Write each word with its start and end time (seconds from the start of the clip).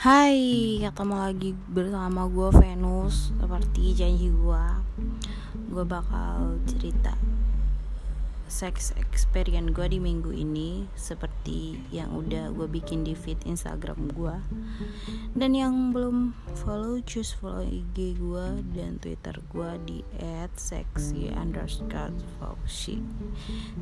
Hai, 0.00 0.80
ketemu 0.80 1.12
lagi 1.12 1.52
bersama 1.68 2.24
gue 2.24 2.48
Venus 2.56 3.36
Seperti 3.36 3.92
janji 3.92 4.32
gue 4.32 4.64
Gue 5.68 5.84
bakal 5.84 6.56
cerita 6.64 7.20
Sex 8.48 8.96
experience 8.96 9.76
gue 9.76 9.84
di 9.92 10.00
minggu 10.00 10.32
ini 10.32 10.88
Seperti 10.96 11.76
yang 11.92 12.16
udah 12.16 12.48
gue 12.48 12.64
bikin 12.64 13.04
di 13.04 13.12
feed 13.12 13.44
Instagram 13.44 14.08
gue 14.16 14.40
Dan 15.36 15.52
yang 15.52 15.92
belum 15.92 16.32
follow 16.64 17.04
Choose 17.04 17.36
follow 17.36 17.60
IG 17.60 18.16
gue 18.16 18.64
dan 18.72 18.96
Twitter 19.04 19.36
gue 19.52 19.70
di 19.84 20.00
At 20.16 20.56
sexy 20.56 21.28
underscore 21.28 22.16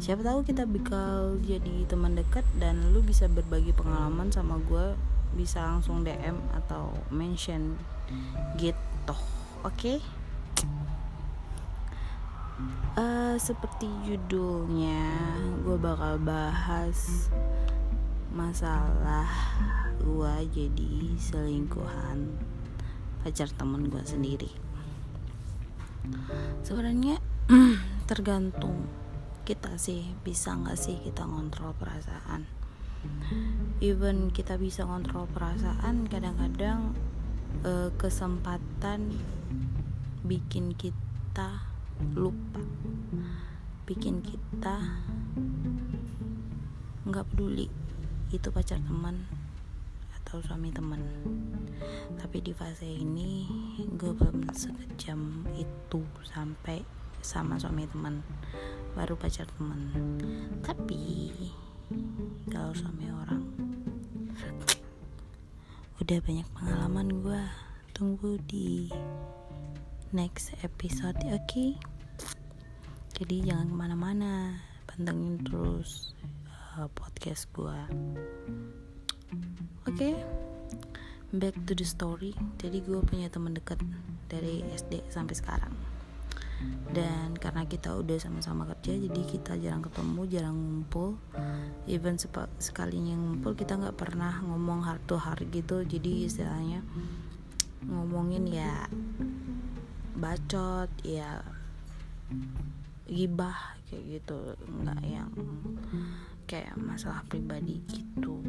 Siapa 0.02 0.26
tahu 0.26 0.42
kita 0.42 0.66
bakal 0.66 1.38
jadi 1.46 1.86
teman 1.86 2.18
dekat 2.18 2.42
Dan 2.58 2.90
lu 2.90 3.06
bisa 3.06 3.30
berbagi 3.30 3.70
pengalaman 3.70 4.34
sama 4.34 4.58
gue 4.66 4.98
bisa 5.34 5.64
langsung 5.64 6.04
DM 6.04 6.36
atau 6.56 6.92
mention 7.12 7.76
gitu 8.56 9.16
oke 9.64 9.74
okay? 9.74 9.98
uh, 12.96 13.00
eh, 13.00 13.34
seperti 13.38 13.86
judulnya 14.06 15.04
gue 15.62 15.76
bakal 15.78 16.18
bahas 16.22 17.28
masalah 18.32 19.28
gue 19.98 20.34
jadi 20.52 20.92
selingkuhan 21.18 22.28
pacar 23.24 23.50
temen 23.56 23.90
gue 23.90 24.04
sendiri 24.04 24.50
sebenarnya 26.64 27.20
tergantung 28.08 28.88
kita 29.48 29.80
sih 29.80 30.12
bisa 30.20 30.52
nggak 30.52 30.76
sih 30.76 31.00
kita 31.00 31.24
ngontrol 31.24 31.72
perasaan 31.76 32.57
even 33.78 34.34
kita 34.34 34.58
bisa 34.58 34.82
kontrol 34.82 35.30
perasaan 35.30 36.10
kadang-kadang 36.10 36.98
uh, 37.62 37.90
kesempatan 37.94 39.14
bikin 40.26 40.74
kita 40.74 41.62
lupa. 42.14 42.60
Bikin 43.86 44.20
kita 44.20 44.76
nggak 47.08 47.24
peduli 47.32 47.72
itu 48.28 48.52
pacar 48.52 48.76
teman 48.84 49.24
atau 50.20 50.44
suami 50.44 50.68
teman. 50.68 51.00
Tapi 52.20 52.44
di 52.44 52.52
fase 52.52 52.84
ini 52.84 53.48
gue 53.96 54.12
belum 54.12 54.44
sekejam 54.52 55.48
itu 55.56 56.04
sampai 56.28 56.84
sama 57.24 57.56
suami 57.56 57.88
teman 57.88 58.20
baru 58.92 59.16
pacar 59.16 59.48
teman. 59.56 59.88
Tapi 60.60 61.32
kalau 62.48 62.72
suami 62.72 63.08
orang. 63.10 63.42
Udah 65.98 66.18
banyak 66.24 66.48
pengalaman 66.54 67.08
gue 67.20 67.42
tunggu 67.92 68.38
di 68.48 68.88
next 70.14 70.54
episode 70.64 71.18
oke? 71.28 71.44
Okay? 71.44 71.70
jadi 73.18 73.50
jangan 73.50 73.66
ke 73.72 73.76
mana-mana. 73.76 74.32
Pantengin 74.86 75.42
terus 75.42 76.14
uh, 76.78 76.86
podcast 76.94 77.50
gue 77.52 77.78
oke? 79.84 79.96
Okay? 79.96 80.14
back 81.34 81.52
to 81.68 81.76
the 81.76 81.84
story. 81.84 82.32
Jadi 82.56 82.80
gue 82.80 83.00
punya 83.04 83.28
teman 83.28 83.52
dekat 83.52 83.80
dari 84.32 84.64
SD 84.72 85.04
sampai 85.12 85.36
sekarang 85.36 85.97
dan 86.90 87.36
karena 87.36 87.68
kita 87.68 87.94
udah 87.94 88.18
sama-sama 88.18 88.66
kerja 88.74 88.96
jadi 88.96 89.20
kita 89.28 89.52
jarang 89.60 89.84
ketemu 89.84 90.20
jarang 90.26 90.56
ngumpul. 90.56 91.20
Even 91.86 92.18
sekalinya 92.58 93.14
ngumpul 93.14 93.54
kita 93.54 93.78
nggak 93.78 93.98
pernah 93.98 94.42
ngomong 94.42 94.82
heart 94.82 95.04
to 95.06 95.16
heart 95.20 95.44
gitu. 95.52 95.84
Jadi 95.84 96.26
istilahnya 96.26 96.82
ngomongin 97.86 98.48
ya 98.50 98.90
bacot 100.18 100.90
ya 101.06 101.46
gibah 103.06 103.78
kayak 103.86 104.04
gitu. 104.18 104.58
Nggak 104.66 105.00
yang 105.06 105.30
kayak 106.48 106.80
masalah 106.80 107.20
pribadi 107.28 107.84
gitu 107.92 108.40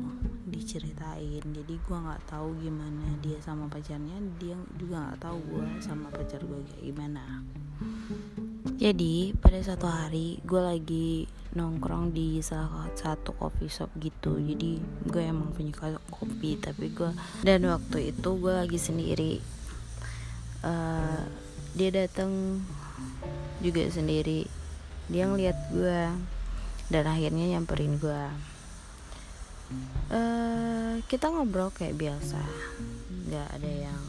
diceritain. 0.47 1.43
Jadi 1.43 1.75
gue 1.75 1.97
nggak 1.99 2.31
tahu 2.31 2.55
gimana 2.63 3.19
dia 3.19 3.35
sama 3.43 3.67
pacarnya 3.67 4.15
dia 4.39 4.55
juga 4.79 5.03
nggak 5.03 5.19
tahu 5.19 5.37
gue 5.51 5.67
sama 5.83 6.07
pacar 6.09 6.39
gue 6.39 6.59
kayak 6.63 6.83
gimana. 6.95 7.43
Jadi 8.79 9.35
pada 9.35 9.59
satu 9.59 9.91
hari 9.91 10.39
gue 10.47 10.61
lagi 10.63 11.27
nongkrong 11.51 12.15
di 12.15 12.39
salah 12.39 12.87
satu 12.95 13.35
coffee 13.35 13.67
shop 13.67 13.91
gitu. 13.99 14.39
Jadi 14.39 14.79
gue 15.03 15.23
emang 15.23 15.51
punya 15.51 15.99
kopi 16.07 16.55
tapi 16.55 16.95
gue 16.95 17.11
dan 17.43 17.67
waktu 17.67 18.15
itu 18.15 18.29
gue 18.39 18.53
lagi 18.55 18.79
sendiri. 18.79 19.33
Uh, 20.63 21.23
dia 21.75 21.91
datang 21.91 22.63
juga 23.59 23.83
sendiri. 23.91 24.47
Dia 25.11 25.27
ngeliat 25.27 25.57
gue 25.75 25.99
dan 26.89 27.05
akhirnya 27.05 27.57
nyamperin 27.57 28.01
gue 28.01 28.21
uh, 30.09 30.93
kita 31.05 31.29
ngobrol 31.29 31.69
kayak 31.73 31.97
biasa. 31.97 32.41
Nggak 33.29 33.47
ada 33.61 33.69
yang 33.69 34.01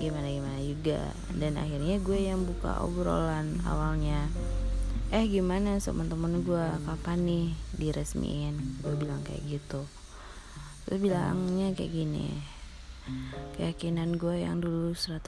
gimana 0.00 0.28
gimana 0.28 0.60
juga. 0.64 1.00
Dan 1.32 1.60
akhirnya 1.60 2.00
gue 2.00 2.18
yang 2.18 2.44
buka 2.48 2.80
obrolan 2.80 3.60
awalnya. 3.68 4.28
Eh 5.12 5.28
gimana 5.28 5.76
teman-teman 5.76 6.40
gue 6.40 6.66
kapan 6.88 7.18
nih 7.20 7.46
diresmiin? 7.76 8.80
Gue 8.80 8.96
bilang 8.96 9.20
kayak 9.20 9.44
gitu. 9.44 9.84
Gue 10.88 10.96
bilangnya 10.96 11.76
kayak 11.76 11.92
gini. 11.92 12.32
Keyakinan 13.58 14.16
gue 14.16 14.46
yang 14.46 14.62
dulu 14.62 14.94
100% 14.94 15.20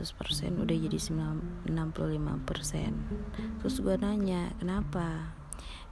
udah 0.62 0.76
jadi 0.78 0.98
65% 1.66 1.66
terus 3.58 3.76
gue 3.82 3.98
nanya 3.98 4.54
kenapa 4.62 5.34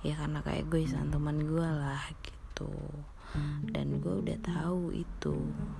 ya 0.02 0.18
karena 0.18 0.42
kayak 0.42 0.66
gue 0.66 0.82
sama 0.90 1.14
teman 1.14 1.38
gue 1.46 1.62
lah 1.66 2.02
gitu. 2.26 2.70
Dan 3.72 4.02
gue 4.02 4.20
udah 4.20 4.38
tahu 4.44 4.92
itu. 4.92 5.36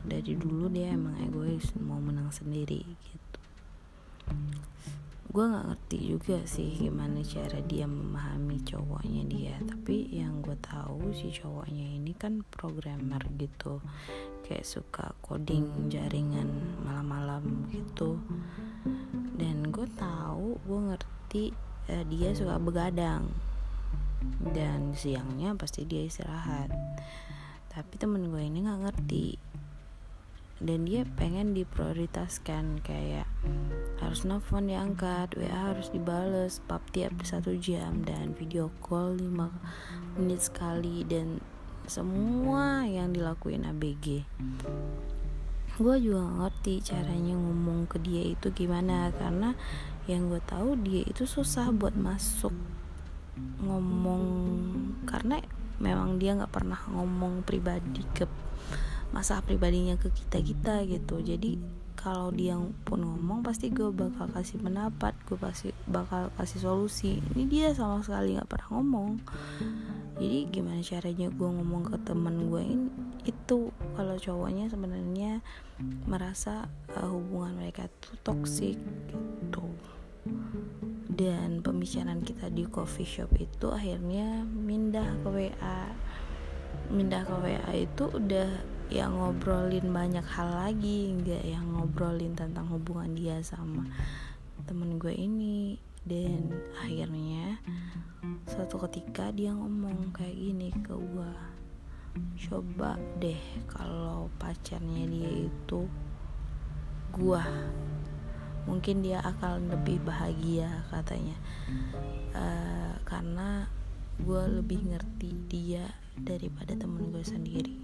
Dari 0.06 0.32
dulu 0.38 0.72
dia 0.72 0.94
emang 0.94 1.18
egois 1.20 1.68
mau 1.76 2.00
menang 2.00 2.32
sendiri 2.32 2.80
gitu. 2.80 3.40
Gue 5.32 5.44
nggak 5.48 5.64
ngerti 5.68 5.98
juga 6.12 6.38
sih 6.44 6.70
gimana 6.76 7.20
cara 7.24 7.60
dia 7.66 7.84
memahami 7.84 8.62
cowoknya 8.64 9.22
dia. 9.28 9.56
Tapi 9.68 10.16
yang 10.16 10.40
gue 10.40 10.56
tahu 10.62 11.12
si 11.12 11.28
cowoknya 11.34 11.98
ini 11.98 12.14
kan 12.16 12.40
programmer 12.46 13.20
gitu. 13.36 13.82
Kayak 14.46 14.64
suka 14.64 15.12
coding 15.20 15.90
jaringan 15.92 16.78
malam-malam 16.86 17.68
gitu. 17.74 18.22
Dan 19.36 19.68
gue 19.68 19.88
tahu 19.98 20.56
gue 20.62 20.80
ngerti 20.94 21.44
eh, 21.90 22.04
dia 22.08 22.32
suka 22.32 22.56
begadang 22.56 23.51
dan 24.52 24.94
siangnya 24.96 25.54
pasti 25.54 25.86
dia 25.86 26.06
istirahat. 26.06 26.70
Tapi 27.72 27.94
temen 27.96 28.28
gue 28.28 28.42
ini 28.42 28.64
nggak 28.64 28.82
ngerti. 28.88 29.36
Dan 30.62 30.86
dia 30.86 31.02
pengen 31.18 31.58
diprioritaskan 31.58 32.86
kayak 32.86 33.26
harus 33.98 34.22
nelfon 34.22 34.70
diangkat 34.70 35.34
WA 35.34 35.74
harus 35.74 35.90
dibales 35.90 36.62
pap 36.70 36.82
tiap 36.94 37.14
satu 37.26 37.54
jam 37.58 38.06
dan 38.06 38.34
video 38.34 38.70
call 38.78 39.18
5 39.18 40.18
menit 40.18 40.40
sekali 40.46 41.02
dan 41.02 41.42
semua 41.86 42.86
yang 42.86 43.10
dilakuin 43.10 43.66
ABG 43.66 44.22
gue 45.80 45.96
juga 46.04 46.28
ngerti 46.28 46.84
caranya 46.84 47.32
ngomong 47.32 47.88
ke 47.88 47.96
dia 48.04 48.36
itu 48.36 48.52
gimana 48.52 49.08
karena 49.16 49.56
yang 50.04 50.28
gue 50.28 50.38
tahu 50.44 50.76
dia 50.76 51.02
itu 51.08 51.24
susah 51.24 51.72
buat 51.72 51.96
masuk 51.96 52.52
ngomong 53.36 54.22
karena 55.08 55.40
memang 55.82 56.20
dia 56.20 56.36
nggak 56.36 56.52
pernah 56.52 56.78
ngomong 56.92 57.42
pribadi 57.42 58.04
ke 58.14 58.28
masa 59.12 59.44
pribadinya 59.44 59.98
ke 60.00 60.08
kita 60.08 60.38
kita 60.40 60.74
gitu. 60.88 61.20
Jadi 61.20 61.60
kalau 61.98 62.34
dia 62.34 62.58
pun 62.82 63.04
ngomong 63.04 63.46
pasti 63.46 63.70
gue 63.70 63.92
bakal 63.94 64.26
kasih 64.32 64.58
pendapat 64.58 65.14
gue 65.28 65.38
pasti 65.38 65.70
bakal 65.86 66.32
kasih 66.40 66.60
solusi. 66.60 67.20
Ini 67.34 67.44
dia 67.46 67.68
sama 67.76 68.00
sekali 68.02 68.34
nggak 68.34 68.48
pernah 68.48 68.68
ngomong. 68.78 69.10
Jadi 70.16 70.38
gimana 70.50 70.80
caranya 70.82 71.28
gue 71.32 71.48
ngomong 71.48 71.82
ke 71.92 71.96
temen 72.04 72.50
gue 72.50 72.62
ini 72.62 72.88
itu 73.22 73.70
kalau 73.94 74.18
cowoknya 74.18 74.66
sebenarnya 74.66 75.38
merasa 76.10 76.66
uh, 76.98 77.06
hubungan 77.06 77.54
mereka 77.54 77.86
tuh 78.02 78.18
toksik 78.22 78.78
gitu 79.10 79.66
dan 81.22 81.62
pembicaraan 81.62 82.26
kita 82.26 82.50
di 82.50 82.66
coffee 82.66 83.06
shop 83.06 83.30
itu 83.38 83.70
akhirnya 83.70 84.42
mindah 84.42 85.06
ke 85.22 85.28
WA 85.30 85.80
mindah 86.90 87.22
ke 87.22 87.34
WA 87.38 87.72
itu 87.78 88.10
udah 88.10 88.50
yang 88.90 89.14
ngobrolin 89.14 89.86
banyak 89.94 90.26
hal 90.26 90.50
lagi 90.50 91.14
nggak 91.14 91.46
yang 91.46 91.64
ngobrolin 91.70 92.34
tentang 92.34 92.66
hubungan 92.68 93.14
dia 93.14 93.38
sama 93.40 93.86
temen 94.66 94.98
gue 94.98 95.14
ini. 95.14 95.78
Dan 96.02 96.50
akhirnya 96.82 97.62
suatu 98.50 98.74
ketika 98.90 99.30
dia 99.30 99.54
ngomong 99.54 100.10
kayak 100.10 100.34
gini 100.34 100.74
ke 100.82 100.90
gue 100.90 101.32
coba 102.50 102.98
deh 103.22 103.38
kalau 103.70 104.26
pacarnya 104.36 105.06
dia 105.06 105.46
itu 105.46 105.86
gua 107.14 107.46
mungkin 108.64 109.02
dia 109.02 109.18
akan 109.22 109.72
lebih 109.72 110.02
bahagia 110.06 110.86
katanya. 110.90 111.36
Uh, 112.32 112.94
karena 113.04 113.66
gue 114.22 114.42
lebih 114.62 114.80
ngerti 114.86 115.30
dia 115.48 115.84
daripada 116.18 116.76
temen 116.76 117.10
gue 117.10 117.24
sendiri. 117.24 117.76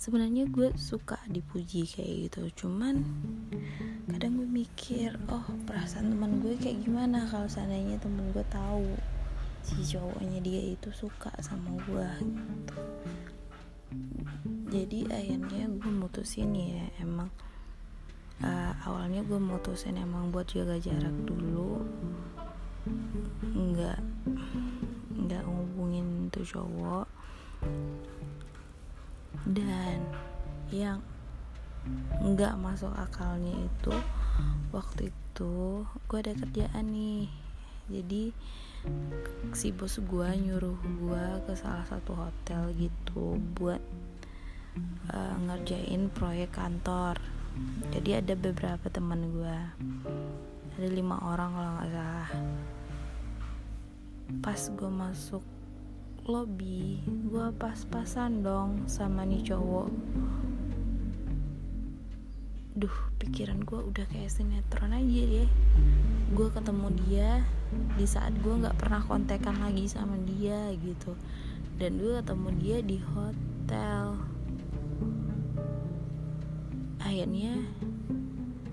Sebenarnya 0.00 0.50
gue 0.50 0.74
suka 0.74 1.22
dipuji 1.30 1.86
kayak 1.86 2.26
gitu 2.26 2.66
cuman 2.66 3.06
kadang 4.10 4.34
gue 4.34 4.50
mikir 4.50 5.14
oh 5.30 5.46
perasaan 5.62 6.10
teman 6.10 6.42
gue 6.42 6.58
kayak 6.58 6.82
gimana 6.82 7.22
kalau 7.30 7.46
seandainya 7.46 8.02
temen 8.02 8.34
gue 8.34 8.42
tahu 8.50 8.98
si 9.62 9.78
cowoknya 9.94 10.42
dia 10.42 10.74
itu 10.74 10.90
suka 10.90 11.30
sama 11.38 11.78
gue 11.86 12.08
gitu. 12.18 12.78
Jadi 14.74 15.06
akhirnya 15.06 15.70
gue 15.70 15.92
mutusin 15.94 16.50
ya 16.50 16.86
emang 16.98 17.30
uh, 18.42 18.72
awalnya 18.84 19.22
gue 19.24 19.38
mutusin 19.38 19.98
emang 19.98 20.34
buat 20.34 20.50
jaga 20.50 20.76
jarak 20.78 21.14
dulu. 21.24 21.86
Nggak 23.54 24.00
nggak 25.14 25.42
ngubungin 25.46 26.28
tuh 26.34 26.44
cowok. 26.46 27.06
Dan 29.46 30.02
yang 30.74 31.00
nggak 32.22 32.54
masuk 32.62 32.94
akalnya 32.94 33.54
itu 33.66 33.94
waktu 34.70 35.10
itu 35.10 35.86
gue 36.10 36.18
ada 36.18 36.34
kerjaan 36.34 36.86
nih. 36.90 37.26
Jadi 37.90 38.30
si 39.54 39.70
bos 39.70 39.98
gue 39.98 40.28
nyuruh 40.42 40.78
gue 40.78 41.24
ke 41.46 41.52
salah 41.54 41.86
satu 41.86 42.18
hotel 42.18 42.74
gitu 42.74 43.38
buat 43.54 43.78
uh, 45.12 45.36
ngerjain 45.46 46.10
proyek 46.10 46.50
kantor 46.54 47.18
jadi 47.92 48.24
ada 48.24 48.34
beberapa 48.34 48.88
teman 48.88 49.28
gue 49.30 49.56
ada 50.78 50.88
lima 50.88 51.20
orang 51.20 51.50
kalau 51.52 51.70
nggak 51.76 51.90
salah. 51.92 52.30
Pas 54.40 54.60
gue 54.72 54.90
masuk 54.90 55.44
lobby 56.24 57.04
gue 57.06 57.46
pas-pasan 57.60 58.40
dong 58.40 58.88
sama 58.88 59.28
nih 59.28 59.44
cowok. 59.52 59.92
Duh 62.72 62.96
pikiran 63.20 63.60
gue 63.60 63.80
udah 63.92 64.08
kayak 64.08 64.32
sinetron 64.32 64.96
aja 64.96 65.44
ya 65.44 65.46
gue 66.32 66.48
ketemu 66.48 66.88
dia 67.04 67.44
di 68.00 68.08
saat 68.08 68.32
gue 68.40 68.56
nggak 68.56 68.80
pernah 68.80 69.04
kontekan 69.04 69.60
lagi 69.60 69.84
sama 69.84 70.16
dia 70.24 70.72
gitu. 70.80 71.12
Dan 71.76 72.00
gue 72.00 72.16
ketemu 72.24 72.48
dia 72.56 72.78
di 72.80 72.96
hotel 73.12 74.31
akhirnya 77.12 77.60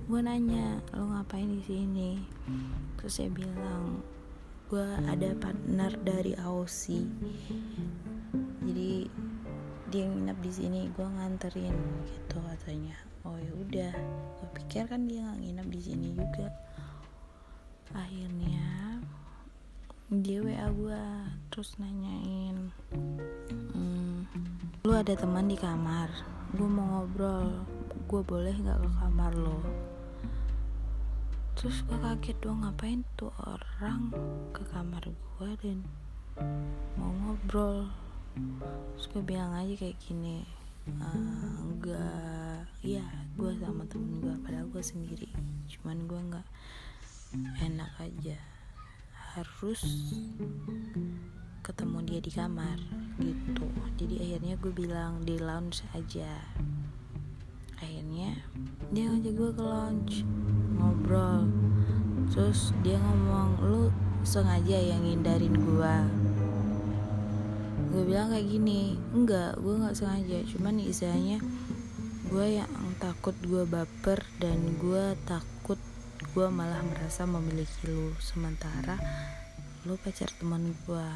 gue 0.08 0.20
nanya 0.24 0.80
lo 0.96 1.12
ngapain 1.12 1.52
di 1.52 1.60
sini? 1.60 2.24
Terus 2.96 3.20
saya 3.20 3.28
bilang 3.36 4.00
gue 4.72 4.88
ada 5.12 5.36
partner 5.36 5.92
dari 6.08 6.40
Aussie 6.40 7.04
jadi 8.64 9.12
dia 9.92 10.08
nginep 10.08 10.40
di 10.40 10.52
sini 10.56 10.80
gue 10.96 11.04
nganterin 11.04 11.76
gitu 12.08 12.40
katanya. 12.40 12.96
Oh 13.28 13.36
ya 13.36 13.52
udah. 13.60 13.94
Gue 14.40 14.50
pikir 14.64 14.88
kan 14.88 15.04
dia 15.04 15.20
nggak 15.20 15.40
nginep 15.44 15.68
di 15.76 15.82
sini 15.84 16.08
juga. 16.16 16.48
Akhirnya 17.92 19.04
dia 20.16 20.40
wa 20.40 20.68
gue 20.72 21.04
terus 21.52 21.76
nanyain 21.78 22.74
hmm, 23.76 24.26
lu 24.88 24.96
ada 24.96 25.12
teman 25.12 25.52
di 25.52 25.60
kamar? 25.60 26.08
Gue 26.56 26.70
mau 26.72 27.04
ngobrol 27.04 27.79
gue 28.10 28.26
boleh 28.26 28.58
nggak 28.58 28.82
ke 28.82 28.90
kamar 28.98 29.30
lo? 29.38 29.62
Terus 31.54 31.86
gue 31.86 31.94
kaget 31.94 32.38
dong 32.42 32.66
ngapain 32.66 33.06
tuh 33.14 33.30
orang 33.38 34.10
ke 34.50 34.66
kamar 34.74 35.06
gue 35.06 35.50
dan 35.62 35.86
mau 36.98 37.14
ngobrol? 37.14 37.86
Terus 38.98 39.06
gue 39.14 39.22
bilang 39.22 39.54
aja 39.54 39.78
kayak 39.78 40.02
gini 40.02 40.42
enggak 40.90 42.66
ya 42.82 43.06
gue 43.38 43.54
sama 43.62 43.86
temen 43.86 44.26
gue 44.26 44.34
padahal 44.42 44.66
gue 44.74 44.82
sendiri 44.82 45.30
cuman 45.70 46.10
gue 46.10 46.20
nggak 46.34 46.48
enak 47.62 47.94
aja. 48.02 48.42
Harus 49.38 49.86
ketemu 51.62 51.98
dia 52.10 52.20
di 52.26 52.32
kamar 52.34 52.82
gitu. 53.22 53.70
Jadi 54.02 54.18
akhirnya 54.18 54.58
gue 54.58 54.74
bilang 54.74 55.22
di 55.22 55.38
lounge 55.38 55.86
aja 55.94 56.42
akhirnya 57.80 58.36
dia 58.92 59.08
ngajak 59.08 59.34
gue 59.40 59.52
ke 59.56 59.64
lounge 59.64 60.16
ngobrol. 60.76 61.48
Terus 62.30 62.76
dia 62.84 63.00
ngomong 63.00 63.64
lu 63.64 63.84
sengaja 64.28 64.76
yang 64.76 65.02
ngindarin 65.02 65.56
gua? 65.64 66.04
Gue 67.90 68.04
bilang 68.06 68.36
kayak 68.36 68.52
gini 68.52 69.00
enggak 69.16 69.56
gue 69.64 69.74
nggak 69.80 69.96
sengaja. 69.96 70.44
Cuman 70.52 70.84
istilahnya 70.84 71.40
gue 72.28 72.46
yang 72.60 72.70
takut 73.00 73.34
gue 73.42 73.64
baper 73.64 74.22
dan 74.44 74.76
gue 74.78 75.16
takut 75.24 75.80
gue 76.36 76.48
malah 76.52 76.84
merasa 76.84 77.24
memiliki 77.24 77.88
lu. 77.88 78.12
Sementara 78.20 79.00
lu 79.88 79.96
pacar 79.96 80.28
teman 80.36 80.76
gue 80.84 81.10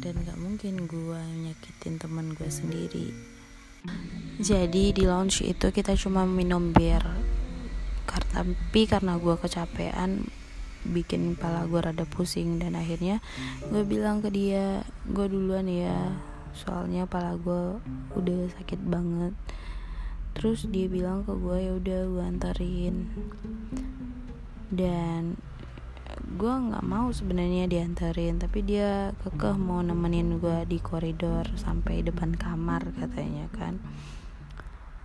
dan 0.00 0.20
gak 0.20 0.36
mungkin 0.36 0.84
gue 0.84 1.20
nyakitin 1.48 1.96
teman 1.96 2.36
gue 2.36 2.48
sendiri 2.52 3.37
jadi 4.38 4.94
di 4.94 5.02
lounge 5.02 5.42
itu 5.42 5.74
kita 5.74 5.98
cuma 5.98 6.22
minum 6.24 6.70
bir. 6.70 7.02
Tapi 8.08 8.86
karena 8.86 9.18
gue 9.18 9.34
kecapean 9.34 10.30
bikin 10.86 11.34
kepala 11.34 11.66
gue 11.66 11.80
rada 11.82 12.06
pusing. 12.06 12.62
Dan 12.62 12.78
akhirnya 12.78 13.18
gue 13.68 13.82
bilang 13.82 14.22
ke 14.22 14.30
dia 14.30 14.86
gue 15.10 15.26
duluan 15.26 15.66
ya 15.66 16.14
soalnya 16.54 17.10
kepala 17.10 17.34
gue 17.38 17.62
udah 18.14 18.40
sakit 18.58 18.80
banget. 18.86 19.34
Terus 20.38 20.70
dia 20.70 20.86
bilang 20.86 21.26
ke 21.26 21.34
gue 21.34 21.56
ya 21.58 21.72
udah 21.74 22.00
gue 22.06 22.22
antarin 22.22 22.96
dan 24.68 25.40
gue 26.28 26.52
nggak 26.52 26.84
mau 26.84 27.08
sebenarnya 27.08 27.64
diantarin 27.64 28.36
tapi 28.36 28.60
dia 28.60 29.16
kekeh 29.24 29.56
mau 29.56 29.80
nemenin 29.80 30.36
gue 30.36 30.68
di 30.68 30.76
koridor 30.76 31.48
sampai 31.56 32.04
depan 32.04 32.36
kamar 32.36 32.84
katanya 32.92 33.48
kan. 33.56 33.80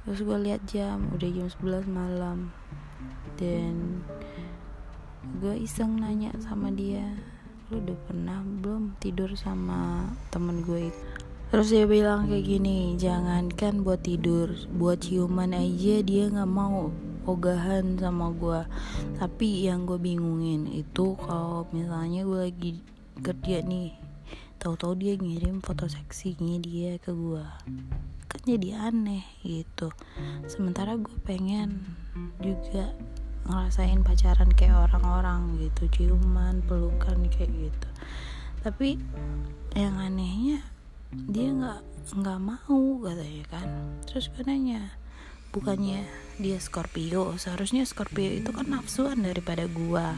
Terus 0.03 0.19
gue 0.19 0.37
lihat 0.43 0.67
jam 0.67 1.07
udah 1.15 1.29
jam 1.31 1.47
11 1.47 1.87
malam. 1.87 2.51
Dan 3.39 4.03
gue 5.39 5.55
iseng 5.63 6.03
nanya 6.03 6.35
sama 6.43 6.67
dia 6.75 7.07
lu 7.71 7.79
udah 7.79 7.97
pernah 8.03 8.43
belum 8.43 8.99
tidur 8.99 9.31
sama 9.39 10.11
temen 10.27 10.67
gue 10.67 10.91
itu? 10.91 11.03
Terus 11.55 11.71
dia 11.71 11.85
bilang 11.87 12.27
kayak 12.27 12.43
gini 12.43 12.99
jangankan 12.99 13.87
buat 13.87 14.03
tidur 14.03 14.51
buat 14.75 14.99
ciuman 14.99 15.55
aja 15.55 16.03
dia 16.03 16.27
nggak 16.27 16.51
mau 16.51 16.91
ogahan 17.23 17.95
sama 17.99 18.31
gue 18.35 18.61
tapi 19.19 19.67
yang 19.67 19.87
gue 19.87 19.99
bingungin 19.99 20.67
itu 20.67 21.15
kalau 21.23 21.69
misalnya 21.71 22.27
gue 22.27 22.39
lagi 22.51 22.71
kerja 23.23 23.63
nih 23.63 23.95
tahu-tahu 24.63 24.95
dia 24.95 25.13
ngirim 25.19 25.59
foto 25.59 25.91
seksinya 25.91 26.55
dia 26.63 26.95
ke 26.95 27.11
gue 27.11 27.43
kan 28.33 28.41
jadi 28.49 28.89
aneh 28.89 29.21
gitu. 29.45 29.93
Sementara 30.49 30.97
gue 30.97 31.13
pengen 31.21 31.85
juga 32.41 32.89
ngerasain 33.45 34.01
pacaran 34.01 34.49
kayak 34.57 34.89
orang-orang 34.89 35.61
gitu 35.61 35.85
ciuman 35.93 36.65
pelukan 36.65 37.29
kayak 37.29 37.53
gitu. 37.53 37.89
Tapi 38.65 38.97
yang 39.77 39.99
anehnya 40.01 40.65
dia 41.29 41.53
nggak 41.53 41.81
nggak 42.17 42.39
mau 42.41 42.81
katanya 43.05 43.45
kan. 43.53 43.67
Terus 44.09 44.33
gue 44.33 44.41
nanya 44.49 44.89
bukannya 45.53 46.09
dia 46.41 46.57
Scorpio 46.57 47.37
seharusnya 47.37 47.85
Scorpio 47.85 48.25
itu 48.25 48.49
kan 48.49 48.65
nafsuan 48.65 49.21
daripada 49.21 49.69
gua. 49.69 50.17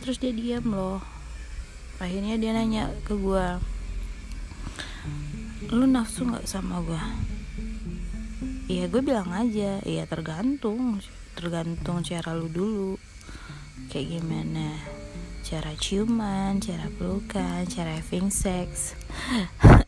Terus 0.00 0.22
dia 0.22 0.30
diam 0.30 0.70
loh. 0.70 1.02
Akhirnya 1.98 2.38
dia 2.38 2.54
nanya 2.54 2.94
ke 3.04 3.18
gua 3.18 3.58
lu 5.70 5.86
nafsu 5.86 6.26
nggak 6.26 6.50
sama 6.50 6.82
gua? 6.82 7.02
Iya 8.70 8.86
gue 8.86 9.02
bilang 9.02 9.30
aja. 9.34 9.82
Iya 9.82 10.06
tergantung. 10.06 11.02
Tergantung 11.34 12.06
cara 12.06 12.38
lu 12.38 12.46
dulu. 12.46 12.94
Kayak 13.90 14.18
gimana? 14.18 14.78
Cara 15.42 15.74
ciuman 15.74 16.62
cara 16.62 16.86
pelukan 16.94 17.66
cara 17.66 17.98
having 17.98 18.30
sex 18.30 18.94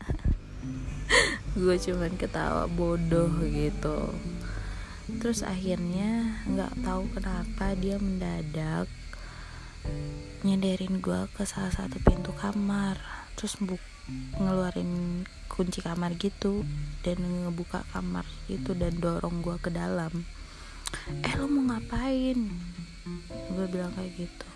gue 1.53 1.75
cuman 1.77 2.17
ketawa 2.17 2.65
bodoh 2.65 3.29
gitu. 3.45 4.09
Terus 5.21 5.45
akhirnya 5.45 6.41
nggak 6.49 6.81
tahu 6.81 7.05
kenapa 7.13 7.77
dia 7.77 8.01
mendadak 8.01 8.89
nyenderin 10.41 10.97
gue 10.97 11.29
ke 11.37 11.45
salah 11.45 11.69
satu 11.69 12.01
pintu 12.01 12.33
kamar. 12.33 12.97
Terus 13.37 13.61
buk 13.61 13.81
ngeluarin 14.41 15.23
kunci 15.45 15.85
kamar 15.85 16.17
gitu 16.17 16.65
dan 17.05 17.21
ngebuka 17.21 17.85
kamar 17.93 18.25
itu 18.49 18.73
dan 18.73 18.97
dorong 18.97 19.45
gue 19.45 19.55
ke 19.61 19.69
dalam. 19.69 20.25
Eh 21.21 21.33
lo 21.37 21.45
mau 21.45 21.69
ngapain? 21.69 22.49
Gue 23.53 23.65
bilang 23.69 23.93
kayak 23.93 24.25
gitu. 24.25 24.47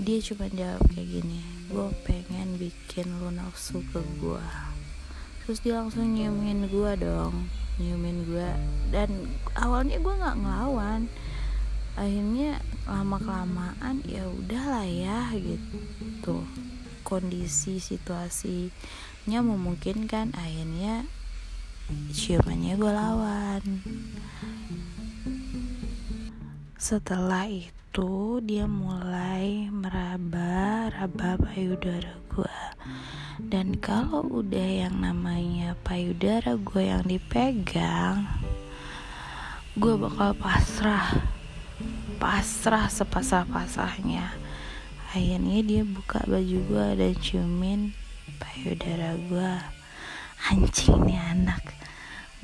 Dia 0.00 0.18
cuma 0.24 0.48
jawab 0.48 0.82
kayak 0.88 1.20
gini 1.20 1.40
gue 1.64 1.88
pengen 2.04 2.60
bikin 2.60 3.08
lo 3.18 3.32
nafsu 3.32 3.80
ke 3.88 3.98
gue 4.20 4.46
terus 5.44 5.60
dia 5.60 5.76
langsung 5.76 6.16
nyiumin 6.16 6.66
gue 6.72 6.92
dong 6.98 7.44
nyiumin 7.78 8.22
gue 8.26 8.50
dan 8.94 9.10
awalnya 9.58 9.98
gue 9.98 10.14
nggak 10.14 10.38
ngelawan. 10.38 11.10
Akhirnya 11.94 12.58
lama 12.90 13.22
kelamaan 13.22 14.02
ya 14.02 14.26
udahlah 14.26 14.86
ya 14.86 15.30
gitu. 15.38 16.42
Kondisi 17.06 17.78
situasinya 17.78 19.40
memungkinkan 19.42 20.34
akhirnya 20.34 21.06
ciumannya 22.10 22.74
gue 22.80 22.92
lawan 22.92 23.62
setelah 26.84 27.48
itu 27.48 28.44
dia 28.44 28.68
mulai 28.68 29.72
meraba-raba 29.72 31.40
payudara 31.40 32.12
gue 32.28 32.60
dan 33.40 33.72
kalau 33.80 34.20
udah 34.44 34.84
yang 34.84 35.00
namanya 35.00 35.80
payudara 35.80 36.60
gue 36.60 36.84
yang 36.84 37.00
dipegang 37.08 38.28
gue 39.80 39.96
bakal 39.96 40.36
pasrah. 40.36 41.24
Pasrah 42.20 42.92
sepasah-pasahnya. 42.92 44.36
Akhirnya 45.08 45.64
dia 45.64 45.82
buka 45.88 46.20
baju 46.28 46.58
gue 46.68 46.86
dan 47.00 47.12
ciumin 47.16 47.80
payudara 48.36 49.16
gue 49.16 49.52
anjing 50.52 51.00
nih 51.08 51.16
anak. 51.32 51.64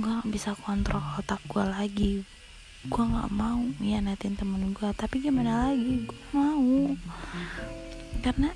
Gue 0.01 0.09
gak 0.09 0.33
bisa 0.33 0.57
kontrol 0.65 1.05
otak 1.21 1.45
gue 1.45 1.61
lagi 1.61 2.13
gue 2.81 3.05
gak 3.05 3.29
mau 3.29 3.61
natin 4.01 4.33
temen 4.33 4.73
gue 4.73 4.91
tapi 4.97 5.21
gimana 5.21 5.69
lagi? 5.69 6.09
Gue 6.09 6.25
mau. 6.33 6.97
Karena 8.25 8.49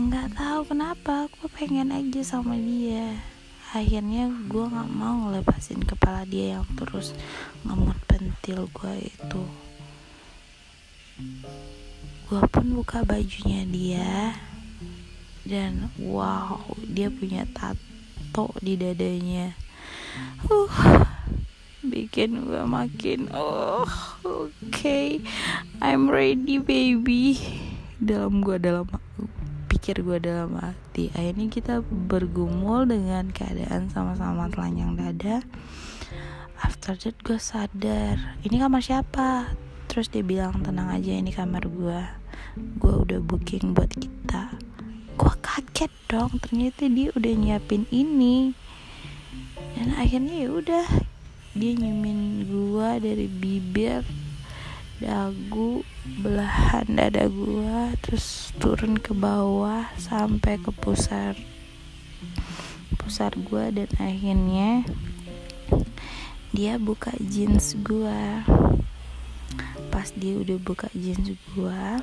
nggak 0.00 0.32
tahu 0.32 0.60
kenapa 0.72 1.28
gue 1.28 1.48
pengen 1.52 1.92
aja 1.92 2.24
sama 2.24 2.56
dia. 2.56 3.20
Akhirnya 3.76 4.32
gue 4.48 4.64
nggak 4.64 4.92
mau 4.96 5.28
lepasin 5.28 5.84
kepala 5.84 6.24
dia 6.24 6.56
yang 6.56 6.66
terus 6.80 7.12
ngemut 7.68 8.00
pentil 8.08 8.64
gue 8.72 9.12
itu. 9.12 9.42
Gue 12.24 12.42
pun 12.48 12.66
buka 12.72 13.04
bajunya 13.04 13.68
dia. 13.68 14.32
Dan 15.44 15.92
wow 16.00 16.64
dia 16.88 17.12
punya 17.12 17.44
tato 17.52 18.56
di 18.64 18.80
dadanya. 18.80 19.52
Uh 20.48 21.09
bikin 21.80 22.44
gue 22.44 22.60
makin 22.68 23.32
oh 23.32 23.88
oke 24.20 24.52
okay. 24.68 25.24
I'm 25.80 26.12
ready 26.12 26.60
baby. 26.60 27.40
Dalam 28.00 28.44
gue 28.44 28.60
dalam 28.60 28.84
pikir 29.72 30.04
gue 30.04 30.20
dalam 30.20 30.60
hati. 30.60 31.08
Akhirnya 31.16 31.48
kita 31.48 31.74
bergumul 31.88 32.84
dengan 32.84 33.32
keadaan 33.32 33.88
sama-sama 33.88 34.52
telanjang 34.52 34.92
dada. 34.92 35.36
After 36.60 36.92
that 37.00 37.16
gue 37.24 37.40
sadar 37.40 38.36
ini 38.44 38.60
kamar 38.60 38.84
siapa? 38.84 39.56
Terus 39.88 40.12
dia 40.12 40.20
bilang 40.20 40.60
tenang 40.60 40.92
aja 40.92 41.16
ini 41.16 41.32
kamar 41.32 41.64
gue 41.64 42.00
gue 42.76 42.94
udah 43.08 43.24
booking 43.24 43.72
buat 43.72 43.88
kita. 43.96 44.52
Gue 45.16 45.32
kaget 45.40 45.92
dong 46.12 46.36
ternyata 46.44 46.84
dia 46.92 47.08
udah 47.16 47.32
nyiapin 47.32 47.88
ini. 47.88 48.52
Dan 49.80 49.96
akhirnya 49.96 50.44
ya 50.44 50.50
udah 50.52 50.86
dia 51.56 51.72
nyimin 51.74 52.46
gue 52.46 52.90
dari 53.02 53.26
bibir 53.26 54.02
dagu 55.00 55.82
belahan 56.20 56.86
dada 56.90 57.26
gue 57.26 57.78
terus 58.04 58.52
turun 58.60 59.00
ke 59.00 59.16
bawah 59.16 59.88
sampai 59.96 60.60
ke 60.60 60.70
pusar 60.70 61.34
pusar 63.00 63.32
gue 63.34 63.64
dan 63.74 63.90
akhirnya 63.96 64.84
dia 66.52 66.76
buka 66.76 67.14
jeans 67.18 67.78
gue 67.80 68.22
pas 69.90 70.08
dia 70.14 70.38
udah 70.38 70.58
buka 70.62 70.86
jeans 70.94 71.34
gua 71.54 71.98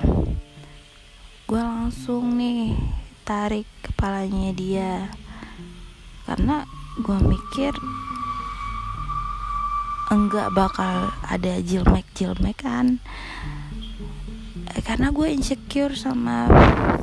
gua 1.48 1.63
langsung 1.63 2.36
nih 2.36 2.75
tarik 3.24 3.63
kepalanya 3.80 4.51
dia. 4.51 5.08
Karena 6.27 6.68
gua 7.00 7.24
mikir 7.24 7.72
enggak 10.07 10.55
bakal 10.55 11.11
ada 11.27 11.59
jilmek 11.59 12.07
kan. 12.55 13.03
Eh, 14.71 14.81
karena 14.83 15.11
gue 15.11 15.27
insecure 15.31 15.95
sama 15.95 16.47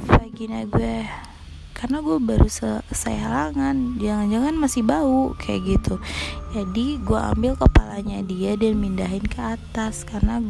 vagina 0.08 0.64
gue. 0.64 1.04
Karena 1.74 2.00
gue 2.00 2.16
baru 2.16 2.48
selesai 2.48 3.18
halangan 3.18 4.00
jangan-jangan 4.00 4.54
masih 4.56 4.82
bau 4.86 5.36
kayak 5.36 5.60
gitu. 5.68 6.00
Jadi 6.56 7.02
gue 7.02 7.20
ambil 7.20 7.58
kepalanya 7.60 8.24
dia 8.24 8.56
dan 8.56 8.80
mindahin 8.80 9.26
ke 9.26 9.36
atas 9.36 10.06
karena 10.08 10.40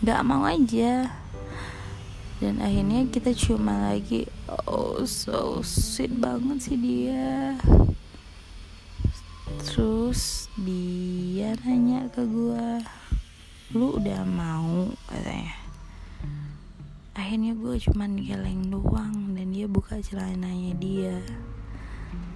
nggak 0.00 0.24
mau 0.24 0.48
aja. 0.48 1.12
Dan 2.40 2.60
akhirnya 2.60 3.08
kita 3.08 3.32
cuma 3.36 3.92
lagi 3.92 4.28
oh 4.68 5.02
so 5.04 5.60
sweet 5.60 6.14
banget 6.16 6.72
sih 6.72 6.78
dia. 6.78 7.58
Terus 9.66 10.52
dia 11.44 11.60
nanya 11.60 12.08
ke 12.08 12.24
gue 12.24 12.80
lu 13.76 14.00
udah 14.00 14.24
mau? 14.24 14.88
katanya. 15.04 15.52
Akhirnya 17.12 17.52
gue 17.52 17.76
cuman 17.84 18.16
geleng 18.16 18.72
doang 18.72 19.36
dan 19.36 19.52
dia 19.52 19.68
buka 19.68 20.00
celananya 20.00 20.72
dia. 20.80 21.20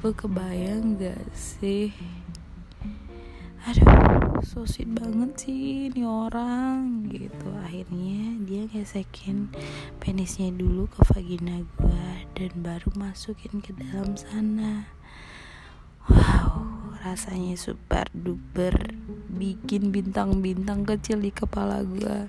Gue 0.04 0.12
kebayang 0.12 1.00
gak 1.00 1.24
sih? 1.32 1.88
Aduh 3.64 4.44
so 4.44 4.68
sweet 4.68 4.92
banget 4.92 5.40
sih 5.40 5.88
ini 5.88 6.04
orang 6.04 7.08
gitu. 7.08 7.48
Akhirnya 7.64 8.44
dia 8.44 8.68
gesekin 8.68 9.48
penisnya 10.04 10.52
dulu 10.52 10.84
ke 10.84 11.00
vagina 11.16 11.64
gue 11.64 12.08
dan 12.36 12.52
baru 12.60 12.92
masukin 12.92 13.64
ke 13.64 13.72
dalam 13.72 14.20
sana 14.20 14.84
rasanya 17.02 17.55
super 17.55 18.11
duper 18.11 18.95
bikin 19.31 19.95
bintang-bintang 19.95 20.83
kecil 20.83 21.23
di 21.23 21.31
kepala 21.31 21.87
gue 21.87 22.26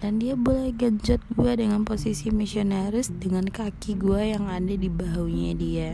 dan 0.00 0.16
dia 0.16 0.32
boleh 0.32 0.72
genjot 0.72 1.20
gue 1.36 1.52
dengan 1.60 1.84
posisi 1.84 2.32
misionaris 2.32 3.12
dengan 3.12 3.44
kaki 3.44 4.00
gue 4.00 4.32
yang 4.32 4.48
ada 4.48 4.72
di 4.72 4.88
bahunya 4.88 5.52
dia. 5.52 5.92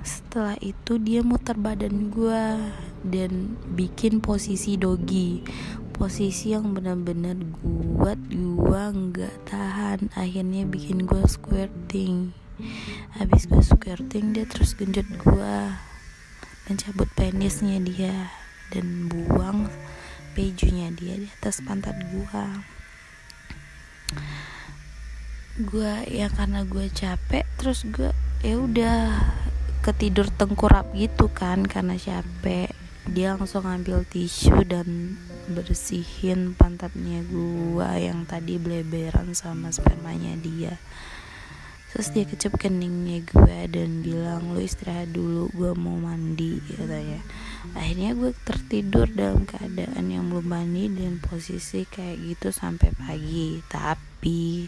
Setelah 0.00 0.56
itu 0.64 0.96
dia 0.96 1.20
muter 1.20 1.60
badan 1.60 2.08
gue 2.08 2.44
dan 3.04 3.60
bikin 3.76 4.24
posisi 4.24 4.80
dogi. 4.80 5.44
Posisi 5.92 6.56
yang 6.56 6.72
benar-benar 6.72 7.36
kuat 7.60 8.16
gue 8.32 8.84
nggak 8.96 9.36
tahan. 9.44 10.08
Akhirnya 10.16 10.64
bikin 10.64 11.04
gue 11.04 11.20
squirting 11.28 12.41
habis 13.16 13.48
gue 13.48 13.62
squirting 13.62 14.36
dia 14.36 14.44
terus 14.44 14.76
genjot 14.76 15.08
gue 15.08 15.56
dan 16.66 16.74
cabut 16.78 17.08
penisnya 17.18 17.82
dia 17.82 18.30
dan 18.72 19.10
buang 19.10 19.68
pejunya 20.32 20.88
dia 20.96 21.20
di 21.20 21.28
atas 21.28 21.60
pantat 21.60 21.92
gua. 22.08 22.64
Gua 25.60 26.00
ya 26.08 26.32
karena 26.32 26.64
gue 26.64 26.88
capek 26.88 27.44
terus 27.60 27.84
gue 27.84 28.08
ya 28.40 28.56
udah 28.56 29.20
ketidur 29.84 30.32
tengkurap 30.32 30.88
gitu 30.96 31.28
kan 31.28 31.68
karena 31.68 32.00
capek. 32.00 32.72
Dia 33.02 33.34
langsung 33.34 33.66
ambil 33.66 34.06
tisu 34.06 34.62
dan 34.64 35.18
bersihin 35.50 36.54
pantatnya 36.56 37.26
gua 37.28 37.98
yang 37.98 38.24
tadi 38.24 38.56
bleberan 38.56 39.34
sama 39.36 39.74
spermanya 39.74 40.38
dia 40.38 40.78
terus 41.92 42.08
dia 42.10 42.24
kecup 42.24 42.56
keningnya 42.56 43.20
gue 43.28 43.58
dan 43.68 44.00
bilang 44.00 44.56
lu 44.56 44.64
istirahat 44.64 45.12
dulu 45.12 45.52
gue 45.52 45.76
mau 45.76 46.00
mandi 46.00 46.56
katanya 46.72 47.20
akhirnya 47.78 48.10
gue 48.18 48.34
tertidur 48.42 49.06
dalam 49.12 49.46
keadaan 49.46 50.10
yang 50.10 50.26
belum 50.26 50.48
mandi 50.50 50.90
dan 50.90 51.22
posisi 51.22 51.86
kayak 51.86 52.18
gitu 52.18 52.50
sampai 52.50 52.90
pagi. 52.90 53.62
Tapi 53.70 54.66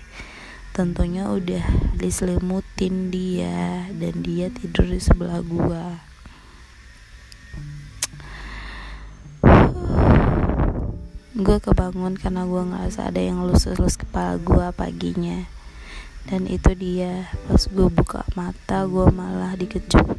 tentunya 0.74 1.30
udah 1.30 1.94
diselimutin 1.98 3.10
dia 3.10 3.86
dan 3.94 4.14
dia 4.22 4.50
tidur 4.50 4.90
di 4.90 4.98
sebelah 4.98 5.38
gue 5.42 5.84
gue 11.34 11.58
kebangun 11.62 12.18
karena 12.18 12.42
gue 12.42 12.62
ngerasa 12.62 13.10
ada 13.10 13.22
yang 13.22 13.46
lus-lus 13.46 13.94
kepala 13.94 14.34
gue 14.42 14.66
paginya 14.74 15.46
dan 16.28 16.48
itu 16.48 16.72
dia. 16.76 17.28
Pas 17.48 17.64
gue 17.68 17.88
buka 17.92 18.24
mata 18.36 18.88
gue 18.88 19.06
malah 19.12 19.56
dikecup 19.56 20.16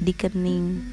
di 0.00 0.12
kening 0.12 0.84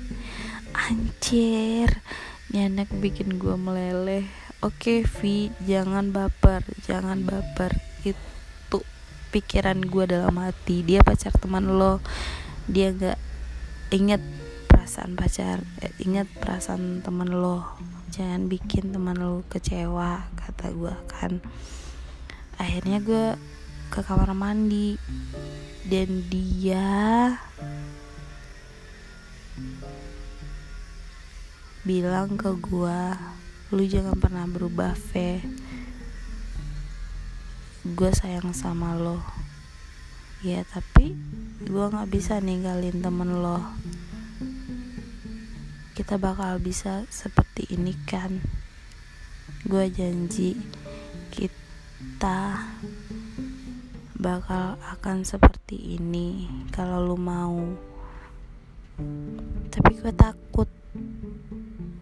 anjir. 0.76 2.04
Nyanek 2.52 2.92
bikin 3.04 3.36
gue 3.36 3.56
meleleh. 3.60 4.24
Oke 4.64 5.04
Vi 5.20 5.52
jangan 5.68 6.16
baper. 6.16 6.64
Jangan 6.88 7.28
baper. 7.28 7.76
Itu 8.08 8.84
pikiran 9.36 9.84
gue 9.84 10.04
dalam 10.08 10.40
hati. 10.40 10.84
Dia 10.88 11.04
pacar 11.04 11.36
teman 11.36 11.78
lo. 11.78 12.00
Dia 12.68 12.92
gak 12.96 13.20
inget 13.92 14.20
perasaan 14.68 15.20
pacar 15.20 15.64
eh, 15.84 15.92
inget 16.00 16.32
perasaan 16.40 17.04
teman 17.04 17.32
lo. 17.32 17.64
Jangan 18.08 18.48
bikin 18.48 18.96
teman 18.96 19.20
lu 19.20 19.44
kecewa 19.52 20.32
kata 20.40 20.72
gue 20.72 20.96
kan 21.12 21.44
akhirnya 22.58 23.00
gue 23.02 23.26
ke 23.94 24.02
kamar 24.04 24.34
mandi. 24.38 24.98
Dan 25.88 26.28
dia 26.28 27.32
bilang 31.88 32.36
ke 32.36 32.52
gue 32.60 33.00
lu 33.72 33.84
jangan 33.88 34.20
pernah 34.20 34.44
berubah 34.44 34.92
ve 35.16 35.40
gue 37.88 38.12
sayang 38.12 38.52
sama 38.52 39.00
lo. 39.00 39.24
Ya 40.44 40.68
tapi 40.68 41.16
gue 41.64 41.86
nggak 41.88 42.12
bisa 42.12 42.44
ninggalin 42.44 43.00
temen 43.00 43.40
lo. 43.40 43.64
Kita 45.96 46.20
bakal 46.20 46.60
bisa 46.60 47.08
seperti 47.08 47.72
ini 47.72 47.96
kan? 48.04 48.44
Gue 49.64 49.88
janji 49.88 50.60
kita 52.18 52.66
bakal 54.18 54.74
akan 54.82 55.22
seperti 55.22 56.02
ini 56.02 56.50
kalau 56.74 57.14
lu 57.14 57.14
mau. 57.14 57.62
Tapi 59.70 60.02
gue 60.02 60.10
takut 60.18 60.66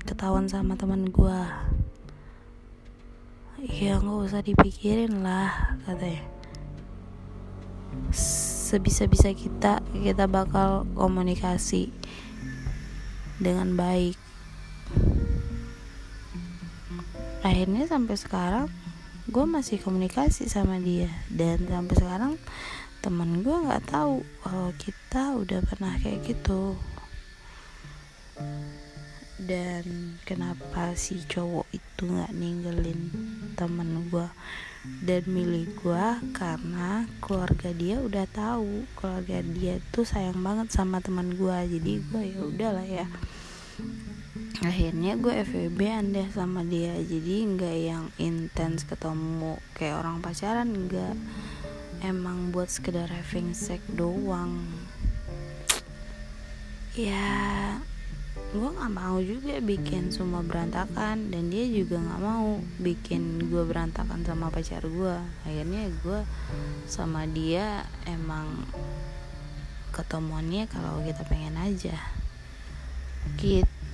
ketahuan 0.08 0.48
sama 0.48 0.80
teman 0.80 1.12
gue 1.12 1.40
ya 3.60 4.00
nggak 4.00 4.32
usah 4.32 4.40
dipikirin 4.40 5.20
lah 5.20 5.76
katanya 5.84 6.24
sebisa-bisa 8.16 9.36
kita 9.36 9.84
kita 10.00 10.32
bakal 10.32 10.88
komunikasi 10.96 11.92
dengan 13.36 13.76
baik. 13.76 14.16
Akhirnya 17.44 17.84
sampai 17.84 18.16
sekarang 18.16 18.85
gue 19.26 19.46
masih 19.50 19.82
komunikasi 19.82 20.46
sama 20.46 20.78
dia. 20.78 21.10
Dan 21.34 21.66
sampai 21.66 21.96
sekarang 21.98 22.34
teman 23.02 23.42
gue 23.42 23.54
nggak 23.54 23.90
tahu 23.90 24.22
kalau 24.46 24.70
kita 24.78 25.34
udah 25.38 25.60
pernah 25.66 25.94
kayak 25.98 26.22
gitu. 26.30 26.78
Dan 29.42 30.18
kenapa 30.26 30.94
si 30.94 31.22
cowok 31.26 31.68
itu 31.74 32.04
nggak 32.06 32.34
ninggalin 32.34 33.02
temen 33.58 34.10
gue 34.10 34.30
dan 35.02 35.26
milih 35.26 35.66
gue 35.82 36.06
karena 36.38 37.10
keluarga 37.18 37.74
dia 37.74 37.98
udah 38.02 38.26
tahu. 38.30 38.86
Keluarga 38.94 39.42
dia 39.42 39.82
tuh 39.90 40.06
sayang 40.06 40.42
banget 40.46 40.70
sama 40.70 41.02
teman 41.02 41.34
gue 41.34 41.58
jadi 41.78 41.94
gue 42.14 42.24
ya 42.30 42.42
udahlah 42.46 42.86
ya 42.86 43.10
akhirnya 44.64 45.20
gue 45.20 45.34
FWB 45.44 45.80
deh 46.16 46.30
sama 46.32 46.64
dia. 46.64 46.96
Jadi 47.02 47.44
nggak 47.44 47.78
yang 47.82 48.06
intens 48.16 48.88
ketemu 48.88 49.60
kayak 49.76 50.00
orang 50.00 50.24
pacaran 50.24 50.70
nggak. 50.88 51.16
Emang 52.06 52.54
buat 52.54 52.70
sekedar 52.72 53.10
having 53.10 53.52
sex 53.52 53.82
doang. 53.92 54.64
Ya 56.96 57.80
gue 58.56 58.70
nggak 58.72 58.94
mau 58.96 59.20
juga 59.20 59.60
bikin 59.60 60.16
semua 60.16 60.40
berantakan. 60.46 61.34
Dan 61.34 61.52
dia 61.52 61.68
juga 61.68 62.00
nggak 62.00 62.22
mau 62.24 62.62
bikin 62.80 63.52
gue 63.52 63.64
berantakan 63.68 64.24
sama 64.24 64.48
pacar 64.54 64.86
gue 64.86 65.16
akhirnya 65.44 65.92
gue 66.06 66.20
sama 66.88 67.28
dia 67.28 67.84
emang 68.08 68.64
ketemuannya 69.92 70.68
kalau 70.72 71.04
kita 71.04 71.28
pengen 71.28 71.60
aja. 71.60 71.98
Gitu 73.42 73.85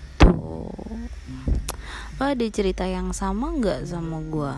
lo 2.22 2.30
ada 2.30 2.46
cerita 2.54 2.86
yang 2.86 3.18
sama 3.18 3.50
nggak 3.50 3.82
sama 3.82 4.22
gue 4.22 4.54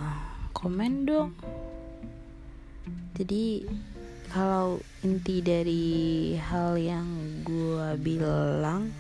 komen 0.52 1.08
dong. 1.08 1.32
Jadi 3.16 3.64
kalau 4.28 4.84
inti 5.00 5.40
dari 5.40 6.36
hal 6.36 6.76
yang 6.76 7.08
gue 7.48 7.96
bilang 8.04 8.92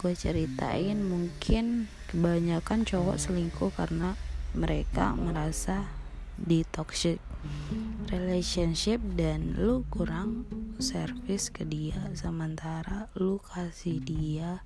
gue 0.00 0.08
ceritain 0.16 1.04
mungkin 1.04 1.84
kebanyakan 2.08 2.88
cowok 2.88 3.20
selingkuh 3.20 3.68
karena 3.76 4.16
mereka 4.56 5.12
merasa 5.12 5.84
di 6.40 6.64
toxic 6.64 7.20
relationship 8.08 9.04
dan 9.20 9.52
lu 9.60 9.84
kurang 9.92 10.48
service 10.80 11.52
ke 11.52 11.68
dia. 11.68 12.08
Sementara 12.16 13.12
lu 13.20 13.36
kasih 13.52 14.00
dia 14.00 14.64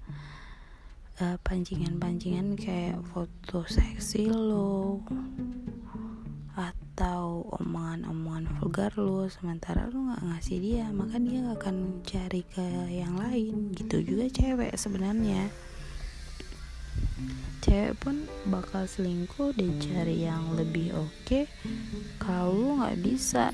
uh, 1.20 1.36
pancingan-pancingan 1.40 2.56
kayak 2.60 3.00
foto 3.12 3.64
seksi 3.64 4.28
lo 4.28 5.00
atau 6.56 7.44
omongan-omongan 7.60 8.48
vulgar 8.56 8.88
lu 8.96 9.28
sementara 9.28 9.92
lu 9.92 10.08
nggak 10.08 10.24
ngasih 10.24 10.58
dia 10.64 10.88
maka 10.88 11.20
dia 11.20 11.44
akan 11.52 12.00
cari 12.04 12.42
ke 12.48 12.64
yang 12.88 13.16
lain. 13.20 13.72
Gitu 13.76 14.00
juga 14.04 14.28
cewek 14.32 14.72
sebenarnya. 14.76 15.52
Cewek 17.60 17.96
pun 18.00 18.24
bakal 18.48 18.88
selingkuh 18.88 19.52
dan 19.56 19.76
cari 19.80 20.24
yang 20.24 20.56
lebih 20.56 20.96
oke 20.96 21.12
okay, 21.24 21.44
kalau 22.16 22.80
nggak 22.80 22.96
bisa 23.04 23.52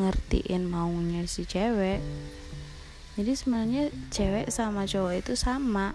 ngertiin 0.00 0.64
maunya 0.68 1.28
si 1.28 1.44
cewek. 1.44 2.00
Jadi 3.18 3.32
sebenarnya 3.34 3.84
cewek 4.14 4.48
sama 4.48 4.86
cowok 4.86 5.14
itu 5.20 5.34
sama 5.34 5.92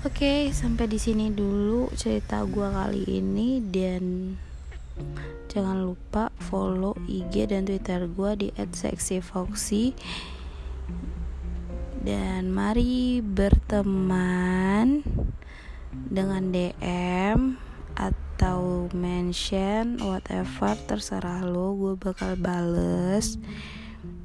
Oke, 0.00 0.16
okay, 0.16 0.40
sampai 0.48 0.88
di 0.88 0.96
sini 0.96 1.28
dulu 1.28 1.92
cerita 1.92 2.40
gue 2.48 2.68
kali 2.72 3.04
ini 3.20 3.60
dan 3.60 4.32
jangan 5.52 5.82
lupa 5.82 6.32
follow 6.40 6.96
IG 7.04 7.52
dan 7.52 7.68
Twitter 7.68 8.08
gue 8.08 8.30
di 8.38 8.48
@sexyfoxy 8.56 9.92
dan 12.00 12.48
mari 12.48 13.20
berteman 13.20 15.04
dengan 16.08 16.48
DM 16.48 17.60
atau 17.92 18.88
mention 18.96 20.00
whatever 20.00 20.72
terserah 20.88 21.44
lo 21.44 21.76
gue 21.76 21.94
bakal 22.00 22.40
bales 22.40 23.36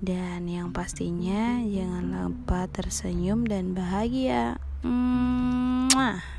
dan 0.04 0.50
yang 0.50 0.76
pastinya 0.76 1.64
jangan 1.64 2.06
lupa 2.12 2.68
tersenyum 2.68 3.48
dan 3.48 3.72
bahagia. 3.72 4.60
Mwah. 4.84 6.35